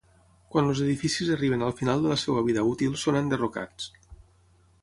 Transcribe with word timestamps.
Quan 0.53 0.69
els 0.69 0.79
edificis 0.85 1.29
arriben 1.35 1.67
al 1.67 1.75
final 1.81 2.01
de 2.05 2.13
la 2.13 2.19
seva 2.23 2.45
vida 2.49 2.65
útil 2.73 2.99
són 3.05 3.21
enderrocats. 3.23 3.91